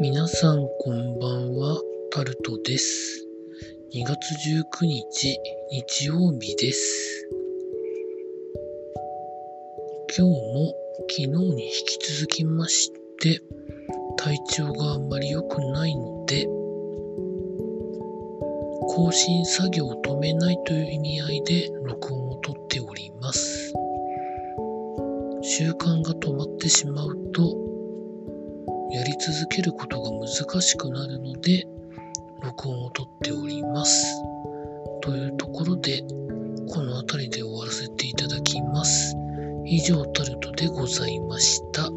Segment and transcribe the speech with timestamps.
[0.00, 1.80] 皆さんこんばんは、
[2.10, 3.26] タルトです。
[3.92, 4.16] 2月
[4.82, 5.38] 19日、
[5.70, 7.28] 日曜日です。
[10.18, 10.74] 今日も
[11.08, 12.90] 昨日に引き続きまし
[13.20, 13.40] て、
[14.16, 16.46] 体調があんまり良くないので、
[18.88, 23.72] 更新作業を止めないという意味合いで録音をとっております。
[25.42, 27.63] 習慣が止まってしまうと、
[28.94, 31.66] やり続けることが難しくなるので、
[32.44, 34.06] 録音をとっております。
[35.00, 36.04] というところで、
[36.68, 39.16] この辺りで終わらせていただきます。
[39.66, 41.90] 以上、タルトでございました。